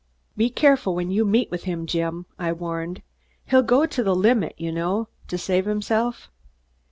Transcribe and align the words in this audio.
"Be 0.35 0.49
careful 0.49 0.95
when 0.95 1.11
you 1.11 1.23
meet 1.23 1.53
him, 1.55 1.85
Jim," 1.85 2.25
I 2.39 2.53
warned. 2.53 3.03
"He'll 3.45 3.61
go 3.61 3.85
to 3.85 4.01
the 4.03 4.15
limit, 4.15 4.55
you 4.57 4.71
know, 4.71 5.09
to 5.27 5.37
save 5.37 5.65
himself." 5.65 6.31